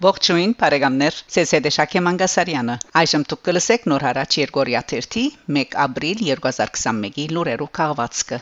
Ողջույն, 0.00 0.52
բարեկամներ։ 0.60 1.16
ՑՍԴ 1.40 1.70
Շակե 1.76 2.00
Մանգասարյանը։ 2.04 2.76
Այժմ 3.00 3.24
դուք 3.32 3.40
կլսեք 3.48 3.82
նոր 3.92 4.04
հարաճ 4.06 4.36
Երգորիա 4.40 4.80
3-ի 4.92 5.24
1 5.62 5.74
ապրիլ 5.82 6.22
2021-ի 6.28 7.26
լուրերով 7.36 7.68
քաղվածքը։ 7.78 8.38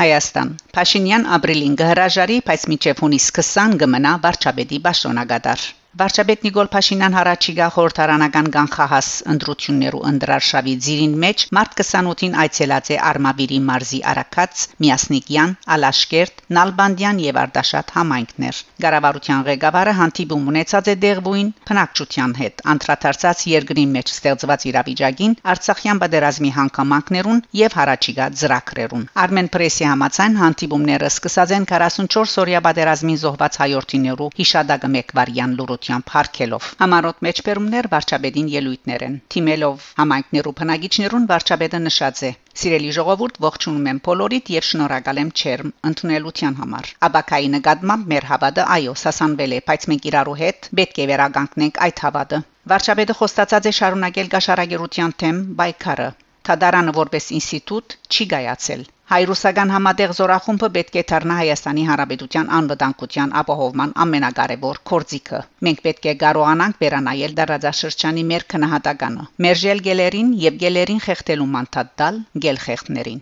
Հայաստան. 0.00 0.52
Փաշինյան 0.74 1.30
ապրիլին 1.38 1.78
գհրաժարի, 1.84 2.42
բայց 2.50 2.68
միջև 2.74 3.06
հունիս 3.06 3.30
20 3.38 3.80
կմնա 3.84 4.18
վարչապետի 4.26 4.84
Բաշոնագադար։ 4.88 5.70
Վարչապետ 5.94 6.40
Նիկոլ 6.42 6.68
Փաշինյան 6.74 7.14
հարաճիգա 7.14 7.66
խորհրդարանական 7.70 8.46
գանխահաս 8.54 9.08
ընդրություններու 9.30 9.98
ընդրարշավի 10.08 10.72
ծիրին 10.86 11.12
մեջ 11.24 11.42
մարտ 11.54 11.76
28-ին 11.80 12.32
այցելած 12.44 12.88
է 12.90 12.96
Արմավիրի 13.10 13.60
մարզի 13.68 14.00
Արաքած, 14.12 14.64
Միասնիկյան, 14.82 15.52
Ալաշկերտ, 15.74 16.42
Նալբանդյան 16.58 17.20
եւ 17.24 17.38
Արդաշատ 17.44 17.92
համայնքներ։ 17.98 18.58
Գարավարության 18.84 19.44
ղեկավարը 19.50 19.94
հանդիպում 20.00 20.50
ունեցած 20.54 20.90
է 20.90 20.96
Դեղբույն 21.04 21.54
փնակչության 21.70 22.34
հետ, 22.42 22.66
անդրադարձած 22.74 23.46
երկրի 23.54 23.86
մեջ 23.94 24.12
ստեղծված 24.16 24.66
իրավիճակին, 24.74 25.38
Արցախյան 25.54 26.02
պատերազմի 26.02 26.52
հանգամանքներուն 26.58 27.44
եւ 27.62 27.78
հարաճիգա 27.78 28.28
ծրագրերուն։ 28.42 29.06
Արմեն 29.28 29.52
Պրեսի 29.54 29.88
համաձայն 29.92 30.42
հանդիպումները 30.42 31.14
սկսած 31.14 31.56
են 31.60 31.70
44 31.70 32.36
օրյա 32.44 32.66
պատերազմին 32.66 33.22
զոհված 33.24 33.62
հայորտիներու 33.62 34.30
հիշադակը 34.42 34.94
մեկ 34.98 35.18
վարյան 35.22 35.58
լուրը 35.62 35.82
ուղղությամբ 35.84 36.10
հարկելով։ 36.12 36.66
Համարոտ 36.80 37.18
մեջբերումներ 37.24 37.86
վարչապետին 37.92 38.46
ելույթներ 38.52 39.02
են։ 39.06 39.16
Թիմելով 39.34 39.88
համայնքներու 39.98 40.52
բնագիչներուն 40.60 41.26
վարչապետը 41.32 41.80
նշած 41.84 42.22
է. 42.24 42.30
Սիրելի 42.60 42.94
ժողովուրդ, 42.96 43.36
ողջունում 43.44 43.90
եմ 43.92 44.00
բոլորիդ 44.08 44.48
եւ 44.54 44.66
շնորհակալ 44.70 45.20
եմ 45.24 45.32
չերմ 45.34 45.74
ընդունելության 45.90 46.58
համար։ 46.62 46.90
Աբակայի 47.08 47.52
նկատմամբ 47.56 48.08
մեր 48.14 48.28
հավատը 48.32 48.66
այո, 48.78 48.96
սասանվել 49.04 49.56
է, 49.58 49.60
բայց 49.68 49.86
մենք 49.92 50.08
իրարու 50.08 50.38
հետ 50.40 50.68
պետք 50.80 51.04
է 51.04 51.08
վերագանքնենք 51.12 51.82
այդ 51.88 52.04
հավատը։ 52.08 52.42
Վարչապետը 52.72 53.18
խոստացած 53.20 53.68
է 53.68 53.76
շարունակել 53.82 54.34
գաշարագերության 54.38 55.16
թեմ 55.20 55.44
բայկարը։ 55.60 56.10
Թադարանը 56.48 56.98
որպես 57.04 57.30
ինստիտուտ 57.40 57.98
չի 58.08 58.30
գայացել։ 58.32 58.88
Հայրուսական 59.04 59.68
համատեղ 59.68 60.12
զորախումբը 60.16 60.68
պետք 60.74 60.94
է 60.96 61.00
դառնա 61.08 61.34
Հայաստանի 61.38 61.82
Հանրապետության 61.88 62.46
անվտանգության 62.58 63.34
ապահովման 63.40 63.90
ամենակարևոր 64.04 64.78
կորձիկը։ 64.90 65.40
Մենք 65.66 65.82
պետք 65.86 66.06
է 66.08 66.14
կարողանանք 66.22 66.78
վերանայել 66.84 67.34
դարաձաշրջանի 67.40 68.24
մեր 68.30 68.46
քնահատականը, 68.54 69.26
մերժել 69.46 69.82
գելերին 69.88 70.30
եւ 70.44 70.56
գելերին 70.64 71.02
խեղդելու 71.04 71.48
մանդատ 71.56 71.90
տալ 72.00 72.20
գելխեղդներին։ 72.46 73.20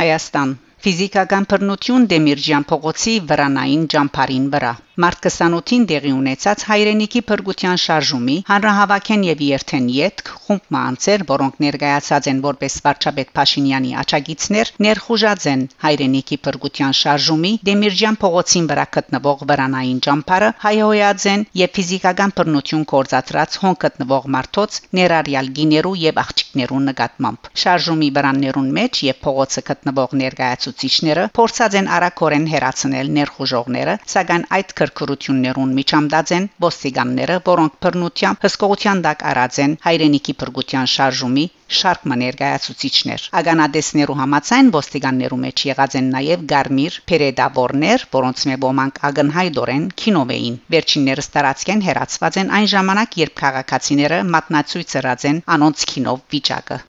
Հայաստան. 0.00 0.58
Ֆիզիկական 0.80 1.44
բռնություն 1.50 2.06
Դեմիրճյան 2.10 2.64
փողոցի 2.70 3.16
վրանային 3.32 3.82
ճամփարին 3.94 4.46
վրա 4.54 4.70
Մարտ 5.00 5.26
28-ին 5.30 5.84
դեղի 5.88 6.10
ունեցած 6.12 6.62
հայրենիքի 6.68 7.20
փրկության 7.28 7.78
շարժումի 7.80 8.34
հանրահավաքեն 8.48 9.22
եւ 9.26 9.42
երթեն 9.46 9.84
յետք 9.94 10.32
խումբ 10.40 10.64
մանցեր, 10.76 11.22
որոնք 11.30 11.54
ներկայացած 11.64 12.26
են 12.32 12.42
որպես 12.44 12.76
վարչապետ 12.84 13.30
Փաշինյանի 13.38 13.92
աչագիցներ, 14.02 14.72
ներխուժած 14.86 15.46
են 15.52 15.62
հայրենիքի 15.84 16.38
փրկության 16.48 16.96
շարժումի 17.00 17.52
Դեմիրճյան 17.70 18.18
փողոցին 18.24 18.66
վրա 18.72 18.84
գտնվող 18.98 19.44
վրանային 19.52 20.02
ճամփարը 20.04 20.50
հայհոյած 20.66 21.26
են 21.32 21.46
եւ 21.60 21.72
ֆիզիկական 21.80 22.36
բռնություն 22.40 22.84
կորցածրած 22.92 23.58
հոն 23.64 23.78
գտնվող 23.86 24.28
մարդոց 24.36 24.78
ներառյալ 25.00 25.50
գիներու 25.60 25.94
եւ 26.04 26.20
աղջիկներու 26.24 26.82
նկատմամբ։ 26.90 27.50
Շարժումի 27.64 28.10
վրաններուն 28.20 28.70
մեջ 28.80 29.02
եւ 29.08 29.20
փողոցը 29.24 29.66
գտնվող 29.70 30.18
ներկայացուցիչները 30.24 31.26
փորձած 31.40 31.80
են 31.80 31.90
արակորեն 32.00 32.46
հերացնել 32.50 33.14
ներխուժողները, 33.20 33.98
սակայն 34.10 34.48
այդ 34.60 34.76
քրքրություններուն 34.90 35.72
միջամդած 35.78 36.32
են 36.36 36.48
ոստիկանները, 36.64 37.36
որոնք 37.48 37.78
բռնությամբ 37.86 38.44
հսկողության 38.46 39.02
դակ 39.06 39.24
արած 39.30 39.58
են 39.64 39.76
հայրենիքի 39.86 40.34
բրգության 40.42 40.90
շարժումի 40.94 41.46
շարք 41.78 42.06
մներգայացուցիչներ։ 42.10 43.26
Ագանադեսներու 43.40 44.16
համացայն 44.20 44.70
ոստիկաններու 44.76 45.38
մեջ 45.44 45.64
եղած 45.70 45.96
են 46.00 46.08
նաև 46.14 46.44
գարմիր 46.52 46.98
փերեդավորներ, 47.12 48.06
որոնց 48.18 48.44
մե 48.50 48.58
ոմանք 48.66 49.00
ագնհայդորեն 49.10 49.86
կինովեին։ 50.02 50.60
Վերջիններս 50.76 51.32
տարածքեն 51.36 51.86
հերացված 51.88 52.40
են 52.44 52.54
այն 52.60 52.70
ժամանակ, 52.74 53.18
երբ 53.24 53.36
քաղաքացիները 53.44 54.22
մատնացույց 54.36 54.96
ըրած 55.02 55.28
են 55.32 55.44
անոնց 55.58 55.86
կինով 55.94 56.26
վիճակը։ 56.34 56.84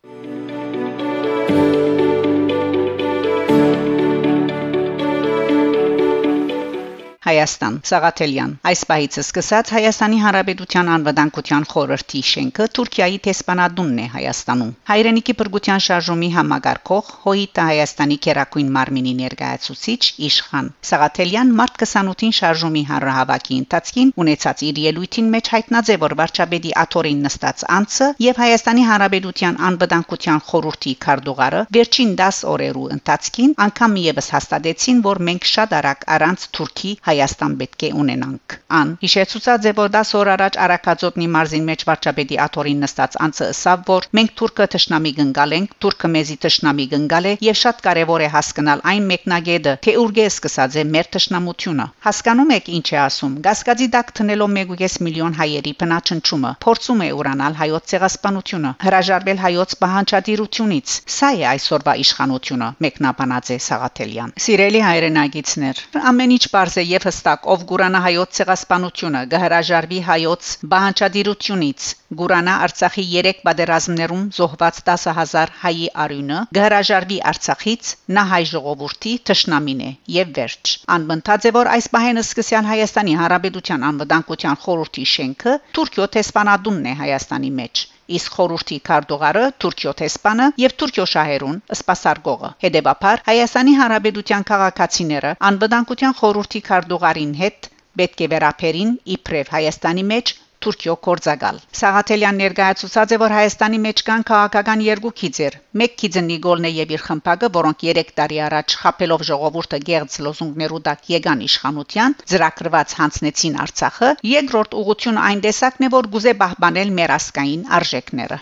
Հայաստան 7.32 7.76
Սաղաթելյան 7.88 8.54
այս 8.68 8.80
պահից 8.90 9.18
սկսած 9.22 9.70
Հայաստանի 9.72 10.18
Հանրապետության 10.22 10.88
անվտանգության 10.94 11.66
խորհրդի 11.72 12.22
շենքը 12.30 12.66
Թուրքիայի 12.78 13.20
տեսփանադունն 13.28 14.02
է 14.04 14.08
Հայաստանում 14.16 14.74
հայրենիքի 14.92 15.36
բրգության 15.42 15.84
շարժումի 15.86 16.30
համագարկող 16.36 17.12
հոյիտը 17.22 17.68
Հայաստանի 17.70 18.18
Կերակույն 18.26 18.74
մարմինի 18.78 19.14
ներկայացուցիչ 19.22 20.02
Իշխան 20.28 20.68
Սաղաթելյան 20.90 21.54
մարտ 21.62 21.80
28-ին 21.86 22.36
շարժումի 22.42 22.84
հանրահավաքի 22.92 23.62
ընթացքին 23.62 24.12
ունեցած 24.26 24.66
իր 24.72 24.84
ելույթին 24.92 25.32
մեջ 25.38 25.54
հայտնած 25.56 25.94
է 25.96 25.98
որ 26.04 26.18
վարչապետի 26.20 26.76
աթորին 26.84 27.24
նստած 27.30 27.66
անձը 27.80 28.12
եւ 28.28 28.44
Հայաստանի 28.44 28.86
Հանրապետության 28.92 29.62
անվտանգության 29.72 30.44
խորհրդի 30.52 30.96
քարտուղարը 31.08 31.64
վերջին 31.80 32.14
10 32.26 32.44
օրերու 32.58 32.92
ընթացքին 33.00 33.58
անգամ 33.70 33.98
եւս 34.12 34.32
հաստատեցին 34.36 35.04
որ 35.08 35.26
մենք 35.32 35.52
շատ 35.56 35.80
արագ 35.82 36.08
առանց 36.18 36.48
Թուրքի 36.58 36.92
Հայաստան 37.22 37.56
պետք 37.62 37.84
է 37.86 37.90
ունենանք։ 38.02 38.54
Ան 38.74 38.92
հիշեցուցած 39.02 39.66
է 39.70 39.72
որ 39.78 39.90
10 39.94 40.12
օր 40.18 40.30
առաջ 40.34 40.56
Արաքածոտնի 40.66 41.26
մարզին 41.36 41.66
մեջ 41.70 41.82
վարչապետի 41.90 42.38
աթորին 42.46 42.80
նստած 42.82 43.18
անձը 43.26 43.50
ըսավ 43.54 43.84
որ 43.92 44.08
մենք 44.18 44.32
թուրքը 44.42 44.66
ճշնամի 44.74 45.12
գնգալ 45.20 45.54
ենք, 45.58 45.76
թուրքը 45.86 46.10
մեզի 46.16 46.38
ճշնամի 46.46 46.86
գնգալ 46.94 47.28
է 47.30 47.34
եւ 47.46 47.60
շատ 47.62 47.84
կարեւոր 47.86 48.24
է 48.26 48.30
հասկանալ 48.36 48.82
այն 48.92 49.06
մեկնագետը, 49.12 49.74
թե 49.86 49.94
ուրգե 50.02 50.26
սկսած 50.32 50.78
է 50.82 50.86
մեր 50.96 51.12
ճշնամությունը։ 51.14 51.86
Հասկանում 52.08 52.54
եք 52.58 52.72
ինչ 52.82 52.88
է 52.90 52.98
ասում։ 53.06 53.38
Գասկածի 53.46 53.88
դակ 53.98 54.12
տնելով 54.22 54.56
1.5 54.58 54.98
միլիոն 55.06 55.38
հայերի 55.42 55.74
բնաճնչումը, 55.82 56.52
փորձում 56.66 57.06
է 57.06 57.10
ուրանալ 57.22 57.60
հայոց 57.62 57.84
ցեղասպանությունը, 57.92 58.74
հրաժարվել 58.82 59.44
հայոց 59.46 59.78
պահանջատիրությունից։ 59.86 60.98
Սա 61.22 61.30
է 61.38 61.46
այսօրվա 61.52 61.94
իշխանությունը, 62.02 62.68
մեկնաբանած 62.88 63.52
է 63.52 63.58
Սաղաթելյան։ 63.68 64.36
Սիրելի 64.42 64.82
հայրենագիցներ, 64.88 65.86
ամեն 66.12 66.36
ինչ 66.40 66.46
բարձ 66.56 66.80
է 66.82 66.86
եւ 66.92 67.11
հստակ, 67.12 67.48
ով 67.54 67.64
Գուրանա 67.70 68.00
հայոց 68.06 68.38
ցեղասպանությունը 68.38 69.22
գահրաժարվի 69.32 70.00
հայոց 70.08 70.52
բանջարդիրությունից, 70.74 71.88
Գուրանա 72.22 72.54
Արցախի 72.68 73.06
3 73.16 73.44
բادرազմներում 73.48 74.24
զոհված 74.38 74.80
10000 74.90 75.54
հայի 75.64 75.86
արյունը 76.06 76.40
գահրաժարվի 76.58 77.20
Արցախից, 77.32 77.92
նա 78.18 78.26
հայ 78.32 78.42
ժողովրդի 78.54 79.14
ճշնամին 79.32 79.86
է 79.88 79.92
եւ 80.18 80.36
վերջ։ 80.40 80.76
Անմնաց 80.98 81.48
է 81.52 81.54
որ 81.62 81.72
այս 81.76 81.92
պահին 81.96 82.24
սկսյան 82.26 82.70
Հայաստանի 82.72 83.18
Հանրապետության 83.22 83.88
անվտանգության 83.92 84.62
խորհրդի 84.66 85.08
շենքը 85.16 85.58
Թուրքիո 85.78 86.12
տեսփանադունն 86.18 86.92
է 86.92 87.00
Հայաստանի 87.06 87.58
մեջ 87.62 87.88
իսկ 88.20 88.38
խորհրդի 88.38 88.78
քարտուղարը 88.90 89.44
Թուրքիո 89.64 89.94
տեսփանը 90.02 90.48
եւ 90.64 90.76
Թուրքիո 90.82 91.06
շահերուն 91.14 91.58
սպասարկողը 91.78 92.52
հետեւաբար 92.66 93.24
Հայաստանի 93.32 93.76
Հանրապետության 93.82 94.48
քաղաքացիները 94.52 95.34
անվտանգության 95.52 96.18
խորհրդի 96.22 96.62
քարտուղարին 96.72 97.36
հետ 97.42 97.70
պետք 98.02 98.24
է 98.26 98.32
վերապերին 98.36 98.96
իբրև 99.18 99.54
Հայաստանի 99.58 100.08
մեջ 100.12 100.36
Թուրքիո 100.66 100.96
կորցակալ։ 101.08 101.60
Սաղաթելյան 101.80 102.40
ներկայացուցած 102.42 103.14
է, 103.16 103.20
որ 103.24 103.36
Հայաստանի 103.38 103.80
մեջ 103.86 104.04
կան 104.10 104.26
քաղաքական 104.32 104.84
երկու 104.86 105.14
քիծեր։ 105.22 105.58
Մեկ 105.82 105.98
քիծը 106.04 106.24
Նիգոլն 106.28 106.70
է 106.70 106.72
եւ 106.76 106.94
իր 106.96 107.04
խմբակը, 107.08 107.52
որոնք 107.58 107.86
3 107.90 108.14
տարի 108.22 108.40
առաջ 108.48 108.78
խապելով 108.84 109.26
ժողովուրդը 109.32 109.82
գեղձ 109.90 110.18
լոզունգներու 110.28 110.82
տակ 110.88 111.12
եկան 111.16 111.44
իշխանության, 111.50 112.18
ծրակրված 112.32 112.98
հանցնեցին 113.02 113.60
Արցախը։ 113.66 114.14
Երկրորդ 114.36 114.80
ուղությունը 114.86 115.28
այն 115.32 115.46
տեսակն 115.50 115.90
է, 115.90 115.94
որ 115.98 116.12
գուզե 116.16 116.38
պահպանել 116.46 116.98
մեր 117.02 117.20
ասկային 117.20 117.70
արժեքները։ 117.82 118.42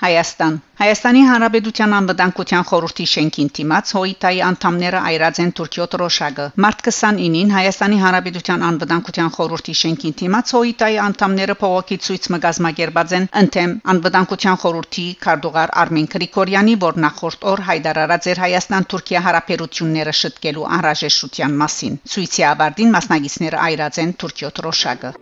Հայաստան 0.00 0.54
Հայաստանի 0.80 1.22
Հանրապետության 1.28 1.94
անվտանգության 1.96 2.62
խորհրդի 2.68 3.04
շենքին 3.14 3.48
դիմաց 3.56 3.90
հոյիտայի 3.96 4.38
անդամները 4.46 5.00
այրած 5.10 5.40
են 5.42 5.50
Թուրքիո 5.58 5.86
տրոշակը։ 5.94 6.46
Մարտ 6.64 6.80
29-ին 6.86 7.52
Հայաստանի 7.56 7.98
Հանրապետության 8.04 8.64
անվտանգության 8.68 9.28
խորհրդի 9.34 9.74
շենքին 9.82 10.16
դիմաց 10.22 10.54
հոյիտայի 10.56 10.96
անդամները 11.04 11.56
փողոքի 11.64 12.00
ցույց 12.06 12.30
մգազմագերբած 12.36 13.14
են 13.20 13.28
ընդեմ 13.42 13.76
անվտանգության 13.94 14.60
խորհրդի 14.64 15.06
քարտուղար 15.28 15.74
Արմեն 15.84 16.10
Գրիգորյանի, 16.16 16.74
որ 16.88 17.00
նախորդ 17.04 17.48
օր 17.52 17.64
հայտարարած 17.68 18.30
էր 18.32 18.44
Հայաստան-Թուրքիա 18.46 19.24
հարաբերությունները 19.28 20.16
շտկելու 20.22 20.68
անհրաժեշտության 20.80 21.60
մասին։ 21.60 22.00
Ցույցի 22.14 22.48
ավարտին 22.54 22.96
մասնագետները 22.96 23.64
այրած 23.68 24.00
են 24.06 24.16
Թուրքիո 24.24 24.54
տրոշակը։ 24.60 25.12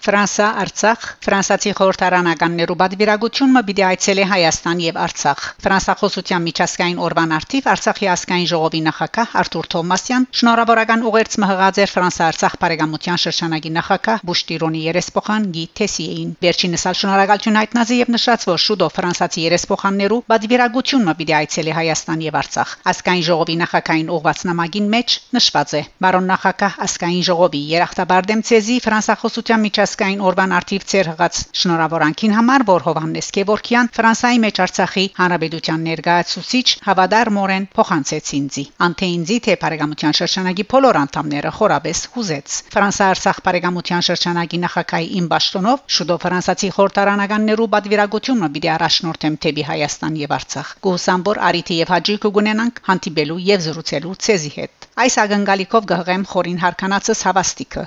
Ֆրանսա 0.00 0.46
Արցախ 0.62 1.02
ֆրանսացի 1.24 1.70
խորհրդարանականներու 1.76 2.76
բադվիրագություն 2.80 3.50
մը 3.52 3.62
պիտի 3.68 3.82
այցելի 3.84 4.24
Հայաստան 4.30 4.78
եւ 4.80 4.98
Արցախ 5.04 5.40
ֆրանսախոսության 5.64 6.44
միջազգային 6.46 7.02
օրվան 7.04 7.34
արդիվ 7.36 7.68
Արցախի 7.72 8.08
ազգային 8.14 8.48
ժողովի 8.50 8.80
նախակահ 8.86 9.34
Արթուր 9.40 9.68
Թոմասյան 9.74 10.26
շնորհավորական 10.40 11.04
ուղերձ 11.10 11.36
մը 11.40 11.50
հղաձեր 11.50 11.92
Ֆրանսա-Արցախ 11.94 12.56
բարեկամության 12.64 13.20
շրջանագի 13.24 13.72
նախակահ 13.76 14.24
Բուշտիրոնի 14.30 14.80
երեսփոխան 14.88 15.48
Գի 15.60 15.64
Թեսիեին 15.80 16.32
վերջինս 16.48 16.86
ալ 16.90 16.98
շնորհակալություն 17.00 17.60
հայտնազի 17.60 18.00
եւ 18.00 18.12
նշած 18.16 18.48
որ 18.48 18.64
շուտով 18.64 18.96
ֆրանսացի 18.96 19.46
երեսփոխաններու 19.50 20.20
բադվիրագություն 20.32 21.06
մը 21.10 21.16
պիտի 21.20 21.36
այցելի 21.40 21.76
Հայաստան 21.80 22.24
եւ 22.30 22.40
Արցախ 22.40 22.74
ազգային 22.94 23.24
ժողովի 23.28 23.56
նախակային 23.60 24.12
ուղված 24.16 24.44
նամակին 24.48 24.90
մեջ 24.96 25.08
նշված 25.36 25.70
է. 25.76 25.82
Բարոն 26.00 26.28
նախակահ 26.30 26.80
ազգային 26.88 27.24
ժողովի 27.30 27.62
երախտաբար 27.70 28.28
դեմ 28.30 28.42
ցեզի 28.50 28.76
ֆրանսախոսության 28.86 29.64
միջազգային 29.66 29.89
Երգասկային 29.90 30.20
օրվան 30.22 30.52
արդիվ 30.54 30.82
ծեր 30.90 31.08
հղած 31.10 31.38
շնորհավորանքին 31.60 32.34
համար, 32.36 32.62
որ 32.68 32.82
Հովանես 32.86 33.28
Գևորքյան 33.36 33.88
Ֆրանսայի 33.96 34.38
մեջ 34.44 34.60
Արցախի 34.64 35.02
Հանրապետության 35.18 35.82
ներկայացուցիչ 35.90 36.66
Հավադար 36.84 37.30
Մորեն 37.34 37.66
փոխանցեց 37.74 38.30
ինձի։ 38.38 38.64
Անթե 38.86 39.08
ինձի 39.14 39.38
թե 39.46 39.56
Փարեգամության 39.64 40.16
շրջանագի 40.20 40.64
բոլոր 40.70 40.98
անդամները 41.00 41.52
խորապես 41.58 42.02
հուզեց։ 42.14 42.58
Ֆրանսա-Արցախ 42.70 43.42
Փարեգամության 43.50 44.06
շրջանագի 44.10 44.62
նախագահի 44.70 45.10
իմ 45.18 45.26
Պաշտոնով 45.34 45.84
շուտով 45.98 46.22
ֆրանսացի 46.30 46.70
խորտարանականներու 46.78 47.70
պատվիրակությունը 47.74 48.50
պիտի 48.54 48.72
առաջնորդեմ 48.78 49.40
թեպի 49.42 49.66
Հայաստան 49.74 50.20
եւ 50.22 50.36
Արցախ։ 50.38 50.74
Կուսամբոր 50.86 51.42
արիթի 51.50 51.80
եւ 51.82 51.94
հաջի 51.98 52.18
կգունենանք 52.30 52.82
հանդիպելու 52.90 53.42
եւ 53.50 53.66
զրուցելու 53.66 54.18
ցեզի 54.30 54.52
հետ։ 54.60 54.90
Այս 55.00 55.22
ագնկալիքով 55.26 55.90
գհղեմ 55.94 56.28
խորին 56.30 56.62
հարկանացս 56.66 57.26
հավաստիկը։ 57.30 57.84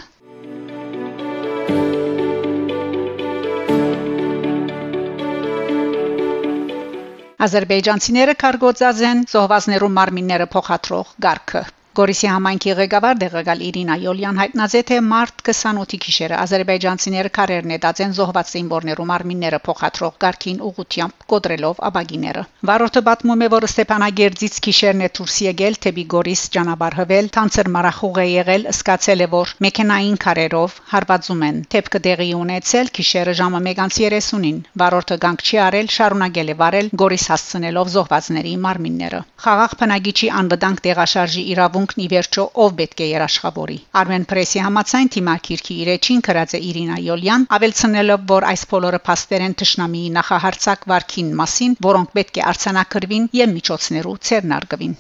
Ադրբեջանցիները 7.44 8.36
կարգոծած 8.44 9.06
են 9.12 9.24
զոհվածներու 9.36 9.94
մարմինները 10.00 10.50
փոխադրող 10.57 11.16
գարկը 11.28 11.63
Գորիսի 11.94 12.28
համայնքի 12.34 12.74
ղեկավար 12.78 13.18
դեղեկալ 13.22 13.60
Իրինա 13.68 13.95
Յոլյան 14.01 14.40
հայտնած 14.42 14.75
է 14.80 14.80
թե 14.90 14.95
մարտ 15.06 15.42
28-ի 15.45 15.98
գիշերը 16.06 16.38
ադրբեջանցիները 16.44 17.31
քարերն 17.38 17.74
էտածեն 17.75 18.16
զոհված 18.18 18.54
զինվորներու 18.54 19.06
մարմինները 19.10 19.60
փոխադրող 19.68 20.16
Գարքին 20.24 20.63
ուղությամբ 20.69 21.28
կոտրելով 21.34 21.84
աբագիները։ 21.90 22.44
Վարորդը 22.69 23.04
պատմում 23.10 23.44
է, 23.45 23.50
որ 23.54 23.68
Ստեփանագերձից 23.69 24.57
գիշերն 24.66 25.04
է 25.06 25.10
դուրս 25.19 25.38
եկել 25.45 25.78
թեպի 25.86 26.06
Գորիս 26.13 26.42
ճանապարհ 26.57 26.98
հվել, 27.04 27.30
թանցր 27.38 27.69
մարախուղ 27.78 28.18
է 28.24 28.28
եղել, 28.34 28.68
սկացել 28.74 29.22
է, 29.22 29.30
որ 29.38 29.54
մեքենային 29.68 30.18
քարերով 30.25 30.81
հարվածում 30.94 31.46
են։ 31.50 31.62
Թեփքը 31.78 32.04
դեղի 32.10 32.30
ունեցել 32.42 32.92
գիշերը 32.98 33.38
ժամը 33.44 33.63
1:30-ին։ 33.74 34.57
Վարորդը 34.81 35.19
գանք 35.28 35.46
չի 35.46 35.62
արել, 35.68 35.94
շարունակել 36.00 36.54
է 36.54 36.57
վարել 36.63 36.92
Գորիս 37.04 37.25
հասցնելով 37.34 37.94
զոհվածների 37.94 38.54
մարմինները։ 38.66 39.24
Խաղաղ 39.44 39.74
փնագիչի 39.84 40.28
անվտանգ 40.39 40.84
տեղաշարժի 40.88 41.44
իրավունք 41.54 41.82
իրավունքն 41.83 42.03
ի 42.03 42.07
վերջո 42.12 42.44
ով 42.63 42.75
պետք 42.80 43.01
է 43.03 43.07
երաշխավորի 43.09 43.75
Armen 44.00 44.25
Press-ի 44.30 44.59
համացայն 44.63 45.09
թիմակիրքի 45.15 45.75
իրեջին 45.83 46.21
գրած 46.27 46.56
է 46.56 46.59
Իրինա 46.69 46.97
Յոլյան 47.07 47.45
ավելցնելով 47.57 48.24
որ 48.31 48.47
այս 48.51 48.63
բոլորը 48.71 49.00
փաստեր 49.07 49.44
են 49.47 49.56
ճշնամիի 49.62 50.13
նախահարցակ 50.18 50.88
վարքին 50.94 51.33
մասին 51.44 51.75
որոնք 51.88 52.15
պետք 52.19 52.39
է 52.39 52.45
արցանակրվին 52.53 53.27
եւ 53.44 53.53
միջոցներու 53.57 54.15
ցերնարգվին 54.30 54.95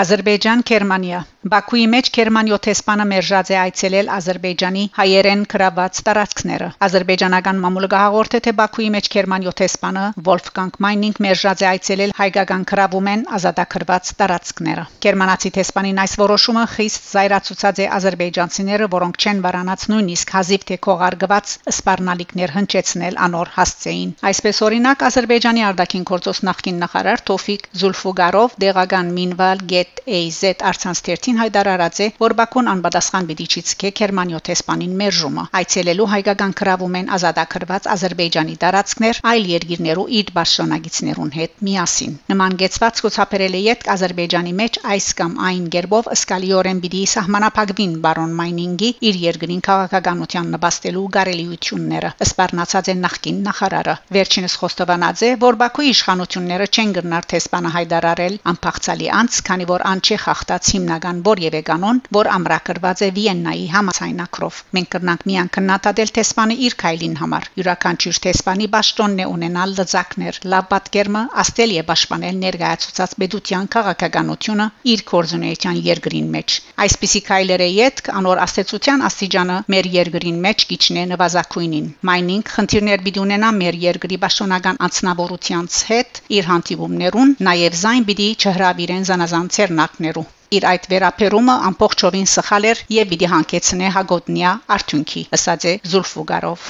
Ադրբեջան 0.00 0.60
Գերմանիա 0.68 1.18
Բաքուի 1.40 1.84
մեջ 1.88 2.08
Գերմանիո 2.12 2.56
տեսփանը 2.64 3.04
մերժած 3.10 3.50
է 3.50 3.56
այցելել 3.56 4.08
Ադրբեջանի 4.12 4.80
հայերեն 4.96 5.44
կրաված 5.52 6.00
տարածքները 6.08 6.66
Ադրբեջանական 6.86 7.62
մամուլը 7.62 7.88
հաղորդե 8.00 8.40
թե 8.44 8.52
Բաքուի 8.58 8.88
մեջ 8.96 9.08
Գերմանիո 9.14 9.54
տեսփանը 9.60 10.02
Wolfgang 10.26 10.76
Meining 10.84 11.16
մերժած 11.24 11.62
է 11.64 11.66
այցելել 11.70 12.12
հայկական 12.18 12.66
կրավումեն 12.72 13.22
ազատագրված 13.38 14.10
տարածքները 14.20 14.84
Գերմանացի 15.06 15.52
տեսփանին 15.56 16.02
այս 16.04 16.18
որոշումը 16.20 16.66
խիստ 16.74 17.08
զայրացուցած 17.08 17.80
է 17.80 17.88
ադրբեջանցիները 18.00 18.90
որոնք 19.00 19.24
չեն 19.24 19.42
վարանած 19.48 19.88
նույնիսկ 19.96 20.36
հազիվ 20.36 20.68
թե 20.68 20.78
քողարգված 20.90 21.56
սպառնալիքներ 21.72 22.54
հնչեցնել 22.60 23.18
անոր 23.30 23.54
հասցեին 23.56 24.12
Այսպես 24.28 24.62
օրինակ 24.68 25.08
Ադրբեջանի 25.08 25.66
արտաքին 25.70 26.06
գործոս 26.12 26.44
նախկին 26.50 26.80
նախարար 26.84 27.24
Թոֆիկ 27.30 27.66
Զուլֆուգարով 27.80 28.60
դեղական 28.66 29.12
Մինվալ 29.16 29.66
Գետ 29.72 30.04
AZ 30.20 30.40
արցանց 30.70 31.04
13-ին 31.30 31.38
հայտարարած 31.40 31.98
է, 32.02 32.06
որ 32.18 32.32
Բաքուն 32.38 32.68
անպատասխան 32.70 33.26
պիտի 33.28 33.44
չիցկե 33.54 33.90
Գերմանիո 33.98 34.38
տեսփանին 34.48 34.94
մերժումը։ 35.00 35.44
Այցելելու 35.60 36.06
հայկական 36.10 36.54
քրավում 36.60 36.96
են 37.00 37.10
ազատագրված 37.16 37.86
Ադրբեջանի 37.94 38.56
տարածքներ 38.64 39.20
այլ 39.30 39.46
երկիրներու 39.50 40.06
իր 40.20 40.32
բարշանագիցներուն 40.38 41.30
հետ 41.38 41.52
միասին։ 41.70 42.16
Նման 42.32 42.56
գեցված 42.62 43.00
ցուցաբերել 43.00 43.54
է 43.54 43.60
յետ 43.66 43.86
Ադրբեջանի 43.94 44.54
մեջ 44.60 44.80
այս 44.90 45.06
կամ 45.20 45.32
այն 45.50 45.64
գերբով 45.74 46.10
ըսկալիորեն 46.16 46.82
պիտի 46.84 47.02
սահմանափակվին 47.14 47.94
բարոն 48.06 48.34
Մայնինգի 48.40 48.90
իր 49.10 49.20
երկրին 49.30 49.62
քաղաքականության 49.70 50.50
նպաստելու 50.56 51.06
գարելիությունները։ 51.14 52.12
Սպառնացած 52.26 52.90
է 52.90 52.96
նախկին 53.04 53.40
նախարարը։ 53.50 53.96
Վերջինս 54.18 54.58
խոստովանած 54.60 55.24
է, 55.30 55.30
որ 55.46 55.60
Բաքուի 55.60 55.90
իշխանությունները 55.94 56.70
չեն 56.70 56.94
գնար 57.00 57.30
տեսփանը 57.34 57.74
հայտարարել 57.76 58.38
անփախցալի 58.50 59.10
անց, 59.20 59.40
քանի 59.50 59.66
որ 59.70 59.86
անչի 59.90 60.16
խախտած 60.24 60.70
հիմնական 60.80 61.19
որևէ 61.30 61.62
կանոն, 61.70 62.02
որ 62.20 62.32
ամրագրված 62.36 63.04
է 63.06 63.10
Վիեննայի 63.20 63.66
համացայնակրով։ 63.74 64.62
Մենք 64.76 64.92
կրնանք 64.94 65.26
միան 65.30 65.52
քննադատել 65.56 66.14
տեսփանը 66.20 66.60
իր 66.66 66.78
քայլին 66.84 67.16
համար։ 67.24 67.50
Յուրաքանչյուր 67.60 68.22
տեսփանի 68.26 68.70
ճշտոնն 68.90 69.20
է 69.22 69.26
ունենալ 69.30 69.72
լծակներ, 69.78 70.38
լավ 70.52 70.64
պատկերմը, 70.70 71.20
աստել 71.42 71.72
է 71.80 71.82
պաշտպանել 71.90 72.38
ներկայացուցած 72.44 73.12
պետության 73.22 73.68
քաղաքականությունը 73.74 74.66
իր 74.92 75.04
կորզունեության 75.10 75.78
երկրին 75.84 76.32
մեջ։ 76.36 76.56
Այսպիսի 76.86 77.22
քայլերը 77.28 77.68
յետք 77.74 78.10
անոր 78.20 78.42
աստեցության 78.46 79.06
աստիճանը 79.10 79.60
մեր 79.76 79.90
երկրին 79.98 80.42
մեջ 80.48 80.66
գիչնե 80.72 81.06
նվազագույնին։ 81.12 81.86
Մայնինգ 82.10 82.52
խնդիրներ 82.56 83.06
պիտի 83.06 83.24
ունենա 83.26 83.52
մեր 83.60 83.80
երկրի 83.86 84.20
պաշտոնական 84.26 84.82
անձնավորությանց 84.90 85.80
հետ 85.92 86.22
իր 86.40 86.50
հանդիպումներուն, 86.50 87.38
նաև 87.50 87.80
զայն 87.84 88.10
պիտի 88.10 88.28
չհրավիրեն 88.42 89.08
զանազան 89.12 89.54
ցերնակներու 89.60 90.28
իր 90.56 90.64
այդ 90.68 90.86
վերապերումը 90.90 91.54
ամբողջովին 91.66 92.28
սխալ 92.30 92.64
էր 92.70 92.78
եւ 92.94 93.10
պիտի 93.10 93.26
հանգեցնե 93.32 93.90
հագոտնյա 93.96 94.54
արդյունքի 94.76 95.22
ըսած 95.36 95.66
է 95.72 95.74
Զուլֆուգարով 95.92 96.64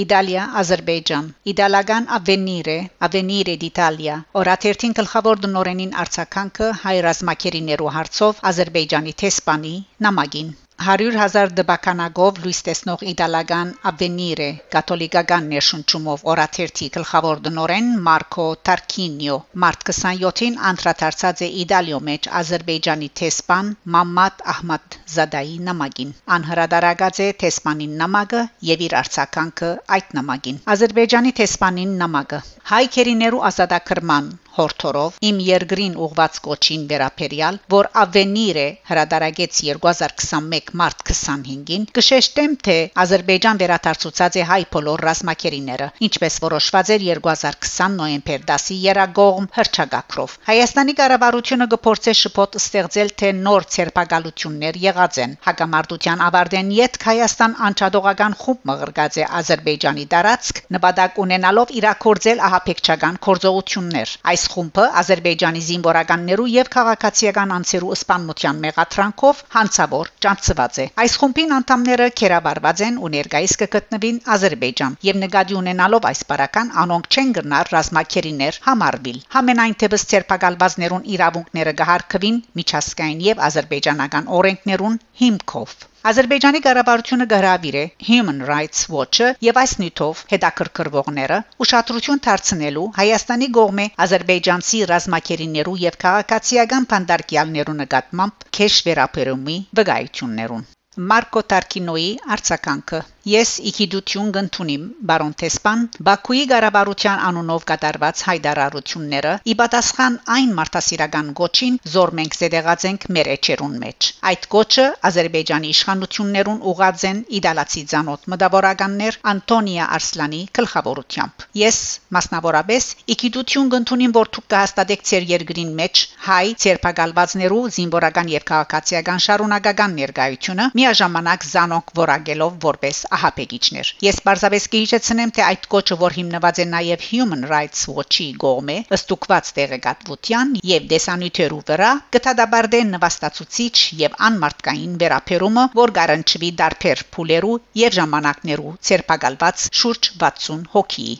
Իտալիա, 0.00 0.42
Ադրբեջան։ 0.60 1.26
Իտալական 1.52 2.06
Avvenire, 2.16 2.76
Avvenire 3.06 3.56
d'Italia։ 3.64 4.16
Օրաթերթին 4.42 4.96
գլխավոր 5.00 5.42
դնորենին 5.44 5.92
արցականքը 6.04 6.72
հայ 6.86 6.96
ռազմակերիներու 7.08 7.92
հարցով 7.98 8.42
Ադրբեջանի 8.52 9.14
տեսփանի 9.24 9.76
նամակին 10.08 10.50
100.000 10.80 11.50
դբականագով 11.56 12.38
լույս 12.42 12.58
տեսնող 12.66 13.02
իտալական 13.10 13.72
Avvenire 13.90 14.46
կաթոլիկական 14.74 15.50
ներշնչումով 15.52 16.24
օրաթերթի 16.32 16.88
գլխավոր 16.94 17.42
դնորեն 17.48 17.90
Մարկո 18.06 18.46
Տարքինյո 18.68 19.36
մարտ 19.64 19.84
27-ին 19.90 20.56
անդրադարձած 20.70 21.44
է 21.46 21.50
Իտալիո 21.64 22.00
մեջ 22.08 22.30
Ադրբեջանի 22.40 23.10
տեսփան 23.20 23.70
Մամմադ 23.96 24.44
Ահմադ 24.54 24.98
Զադայի 25.16 25.56
նամակին 25.68 26.16
անհրադարագած 26.40 27.24
է 27.28 27.30
տեսփանին 27.44 27.96
նամակը 28.04 28.44
եւ 28.72 28.86
իր 28.88 28.98
արցականքը 29.04 29.72
այդ 29.98 30.14
նամակին 30.20 30.62
Ադրբեջանի 30.76 31.36
տեսփանին 31.42 31.96
նամակը. 32.04 32.44
Հայ 32.72 32.84
քերիներու 32.96 33.44
ազատագրման 33.52 34.36
հորթորով 34.56 35.18
իմ 35.30 35.40
երկրին 35.46 35.94
ուղված 36.06 36.38
կոչին 36.46 36.86
վերապերյալ, 36.90 37.58
որ 37.74 37.88
ավենիր 38.02 38.60
է 38.60 38.66
հրադարագեց 38.90 39.60
2021 39.70 40.72
մարտ 40.80 41.04
25-ին, 41.10 41.86
կշեշտեմ, 41.98 42.56
թե 42.66 42.76
Ադրբեջան 43.04 43.60
վերադարձուցած 43.62 44.38
է 44.40 44.44
հայ 44.50 44.60
բոլոր 44.74 45.04
ռազմակերիները, 45.10 45.88
ինչպես 46.08 46.38
որոշված 46.46 46.92
էր 46.96 47.06
2020 47.08 47.96
նոյեմբեր 48.00 48.44
10-ի 48.50 48.78
երագողմ 48.86 49.48
հրճագակրով։ 49.56 50.36
Հայաստանի 50.50 50.96
կառավարությունը 51.00 51.68
գործե 51.74 52.14
շփոթ 52.20 52.58
ստեղծել, 52.60 53.12
թե 53.20 53.32
նոր 53.40 53.66
ցերպակալություններ 53.74 54.80
եղած 54.84 55.20
են։ 55.24 55.36
Հակամարտության 55.46 56.24
ավարտեն 56.26 56.72
յետ 56.76 56.98
Հայաստան 57.10 57.56
անչադողական 57.70 58.36
խումբ 58.40 58.66
մղրգած 58.70 59.18
է 59.20 59.24
Ադրբեջանի 59.40 60.04
տարածք, 60.14 60.60
նպատակ 60.76 61.20
ունենալով 61.24 61.74
իրակորձել 61.80 62.42
ահապեկչական 62.50 63.20
կորձողություններ։ 63.26 64.14
Այս 64.30 64.39
խումբը 64.52 64.84
Ադրբեջանի 65.00 65.62
զինվորականներու 65.66 66.46
եւ 66.52 66.70
քաղաքացիական 66.74 67.54
անձերու 67.56 67.90
սպանության 67.96 68.62
մեղադրանքով 68.64 69.42
հանցավոր 69.56 70.10
ճանցված 70.26 70.80
է։ 70.84 70.86
Այս 71.04 71.16
խումբին 71.22 71.54
անդամները 71.58 72.08
կերաբարված 72.20 72.82
են 72.88 72.98
ու 73.00 73.12
ներկայիս 73.16 73.56
կգտնվին 73.64 74.22
Ադրբեջան 74.36 74.96
եւ 75.10 75.20
նկատի 75.24 75.58
ունենալով 75.60 76.08
այս 76.12 76.24
բարական 76.32 76.72
անոնք 76.84 77.10
չեն 77.10 77.36
գնար 77.40 77.74
ռազմակերիներ 77.76 78.60
համարվել։ 78.70 79.22
Համենայն 79.36 79.78
թեպս 79.84 80.08
ցերպակալվածներուն 80.14 81.06
իրավունքները 81.18 81.76
կհարկվին 81.82 82.42
միջազգային 82.62 83.24
եւ 83.30 83.46
ադրբեջանական 83.50 84.34
օրենքներուն 84.40 85.00
հիմքով։ 85.24 85.89
Ադրբեջանի 86.08 86.60
կառավարությունը 86.64 87.24
գարավիր 87.30 87.74
է 87.78 87.82
Human 88.04 88.38
Rights 88.50 88.86
Watch-ը 88.92 89.26
եւ 89.46 89.58
այս 89.62 89.74
նյութով 89.80 90.22
հետաքրքրվողները 90.30 91.36
ուշադրություն 91.64 92.22
դարձնելու 92.26 92.84
Հայաստանի 93.00 93.48
գողմե 93.58 93.86
ադրբեջանցի 94.06 94.80
ռազմակերիներու 94.92 95.76
եւ 95.84 96.00
քաղաքացիական 96.06 96.88
բանդարկյալներու 96.94 97.78
նկատմամբ 97.84 98.50
քեշ 98.60 98.78
վերապերումի 98.88 99.58
վկայություններուն 99.80 100.64
Մարկո 101.10 101.40
Տարկինոյի 101.52 102.08
արձականքը 102.36 103.02
Ես 103.28 103.50
իգիդություն 103.68 104.28
կընդունիմ 104.32 104.84
բարոն 105.08 105.32
Թեսպան 105.40 105.80
Բաքուի 106.08 106.44
ղարաբարության 106.50 107.18
անունով 107.28 107.64
կատարված 107.70 108.20
հայդարարությունները 108.28 109.32
ի 109.44 109.54
պատասխան 109.60 110.14
այն 110.36 110.54
մարդասիրական 110.60 111.28
գոչին 111.40 111.76
զոր 111.94 112.12
մենք 112.20 112.36
զեդեղած 112.40 112.86
ենք 112.90 113.04
մեր 113.16 113.28
էջերուն 113.34 113.74
մեջ 113.82 114.08
այդ 114.30 114.46
գոչը 114.54 114.86
Ադրբեջանի 115.10 115.72
իշխանություններուն 115.74 116.62
ուղղած 116.72 117.04
են 117.10 117.20
իդալացի 117.40 117.82
ցանոթ 117.92 118.24
մտավորականներ 118.34 119.20
Անտոնիա 119.34 119.90
Արսլանի 120.00 120.40
գլխավորությամբ 120.60 121.46
ես 121.60 121.82
մասնավորապես 122.16 122.88
իգիդություն 123.16 123.70
կընդունիմ 123.76 124.16
որ 124.16 124.32
դուք 124.40 124.48
կհաստատեք 124.56 125.06
ցեր 125.12 125.28
երկրին 125.34 125.76
մեջ 125.82 126.04
հայ 126.30 126.46
ցերպակալվածներու 126.64 127.62
զինվորական 127.76 128.32
եւ 128.38 128.48
քաղաքացիական 128.54 129.24
շարունակական 129.28 129.96
ներկայությունը 130.00 130.70
միաժամանակ 130.80 131.48
զանոք 131.52 131.94
որագելով 132.00 132.58
որպես 132.70 133.04
ահապեկիչներ։ 133.20 133.92
Ես 134.06 134.18
բարձավես 134.26 134.66
կհիշեցնեմ, 134.74 135.32
թե 135.36 135.42
այդ 135.46 135.66
կոչը, 135.74 135.96
որ 136.02 136.16
հիմնված 136.18 136.60
է 136.64 136.66
նաև 136.72 137.06
Human 137.10 137.46
Rights 137.52 137.82
Watch-ի 137.92 138.28
գոմե, 138.44 138.76
ըստուկված 138.96 139.52
տեղեկատվության 139.60 140.54
եւ 140.70 140.88
դեսանյութերու 140.94 141.62
վրա, 141.70 141.92
կթադաբարդեն 142.16 142.94
նվաստացուցիչ 142.96 143.74
եւ 144.02 144.18
անմարտկային 144.30 144.98
վերապերումը, 145.04 145.66
որ 145.80 145.94
գարանչվի 146.00 146.52
դարբեր 146.62 147.06
փուլերու 147.16 147.56
եւ 147.84 147.98
ժամանակներու 148.00 148.76
ցերպակալված 148.90 149.66
շուրջ 149.82 150.14
60 150.24 150.70
հոգի։ 150.76 151.10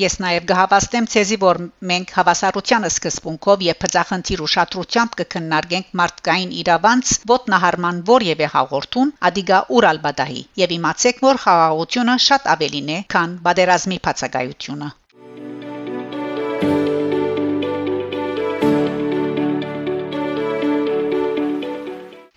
Ես 0.00 0.14
նաև 0.24 0.44
կհավաստեմ 0.48 1.06
ցեզի, 1.12 1.36
որ 1.40 1.58
մենք 1.88 2.12
հավասարության 2.16 2.86
սկզբունքով 2.88 3.64
եւ 3.66 3.76
բծախնդիր 3.82 4.42
ուշադրությամբ 4.46 5.18
կքննարկենք 5.20 5.90
մարդկային 6.00 6.54
իրավանց 6.62 7.12
ոտնահարման 7.32 7.98
որևէ 8.08 8.48
հաղորդում 8.54 9.12
Ադիգա 9.28 9.58
Ուրալբադահի 9.76 10.42
եւ 10.62 10.74
իմացեք, 10.78 11.22
որ 11.28 11.42
խաղաղությունը 11.44 12.16
շատ 12.30 12.50
ավելին 12.56 12.90
է, 12.96 12.98
քան 13.12 13.38
բادرազմի 13.44 13.98
բացակայությունը։ 14.08 14.88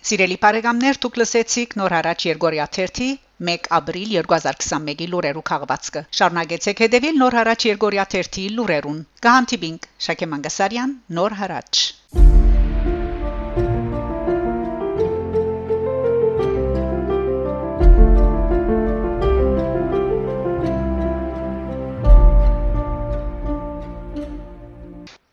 Սիրելի 0.06 0.36
բարեկամներ, 0.44 0.98
դուք 1.06 1.16
լսեցիք 1.24 1.78
նոր 1.80 1.96
հարաճ 1.96 2.28
Երգորիա 2.28 2.66
1 2.84 3.25
1 3.44 3.66
ապրիլ 3.78 4.12
2021-ի 4.16 5.08
լուրերու 5.12 5.42
քաղվածքը։ 5.50 6.02
Շարունակեցեք 6.20 6.80
հետևել 6.86 7.20
Նոր 7.24 7.36
հարաճ 7.40 7.68
Երգորիա 7.68 8.08
1-ի 8.22 8.46
լուրերուն։ 8.56 9.04
Կհանդիպինք 9.28 9.92
Շակե 10.08 10.30
Մանգասարյան, 10.32 10.96
Նոր 11.20 11.38
հարաճ։ 11.42 11.86